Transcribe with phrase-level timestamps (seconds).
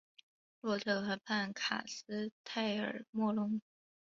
[0.61, 3.61] 洛特河畔卡斯泰尔莫龙。